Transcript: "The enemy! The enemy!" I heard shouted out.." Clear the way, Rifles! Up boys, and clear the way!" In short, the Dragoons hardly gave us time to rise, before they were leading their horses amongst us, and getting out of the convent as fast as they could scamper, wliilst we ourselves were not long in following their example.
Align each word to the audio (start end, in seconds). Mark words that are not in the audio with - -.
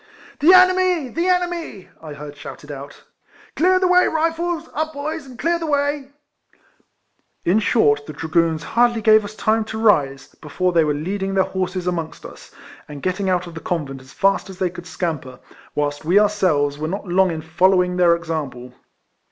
"The 0.39 0.51
enemy! 0.51 1.09
The 1.09 1.27
enemy!" 1.27 1.87
I 2.01 2.13
heard 2.15 2.35
shouted 2.35 2.71
out.." 2.71 3.03
Clear 3.55 3.77
the 3.77 3.87
way, 3.87 4.07
Rifles! 4.07 4.67
Up 4.73 4.93
boys, 4.93 5.27
and 5.27 5.37
clear 5.37 5.59
the 5.59 5.67
way!" 5.67 6.09
In 7.45 7.59
short, 7.59 8.07
the 8.07 8.13
Dragoons 8.13 8.63
hardly 8.63 9.03
gave 9.03 9.23
us 9.23 9.35
time 9.35 9.63
to 9.65 9.77
rise, 9.77 10.33
before 10.41 10.71
they 10.73 10.83
were 10.83 10.95
leading 10.95 11.35
their 11.35 11.43
horses 11.43 11.85
amongst 11.85 12.25
us, 12.25 12.49
and 12.87 13.03
getting 13.03 13.29
out 13.29 13.45
of 13.45 13.53
the 13.53 13.59
convent 13.61 14.01
as 14.01 14.11
fast 14.11 14.49
as 14.49 14.57
they 14.57 14.71
could 14.71 14.87
scamper, 14.87 15.39
wliilst 15.77 16.03
we 16.03 16.17
ourselves 16.19 16.79
were 16.79 16.87
not 16.87 17.07
long 17.07 17.29
in 17.29 17.43
following 17.43 17.97
their 17.97 18.15
example. 18.15 18.73